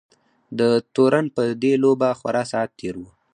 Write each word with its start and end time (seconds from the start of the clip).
د 0.59 0.61
تورن 0.95 1.25
په 1.35 1.43
دې 1.63 1.73
لوبه 1.83 2.09
خورا 2.19 2.43
ساعت 2.51 2.71
تېر 2.79 2.95
وو. 2.99 3.09